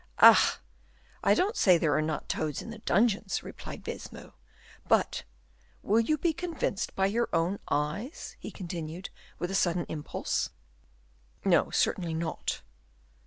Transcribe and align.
"Ah! 0.17 0.59
I 1.23 1.35
don't 1.35 1.55
say 1.55 1.77
there 1.77 1.93
are 1.95 2.01
not 2.01 2.27
toads 2.27 2.63
in 2.63 2.71
the 2.71 2.79
dungeons," 2.79 3.43
replied 3.43 3.83
Baisemeaux. 3.83 4.33
"But 4.87 5.25
will 5.83 5.99
you 5.99 6.17
be 6.17 6.33
convinced 6.33 6.95
by 6.95 7.05
your 7.05 7.29
own 7.31 7.59
eyes?" 7.69 8.35
he 8.39 8.49
continued, 8.49 9.11
with 9.37 9.51
a 9.51 9.53
sudden 9.53 9.85
impulse. 9.87 10.49
"No, 11.45 11.69
certainly 11.69 12.15
not." 12.15 12.63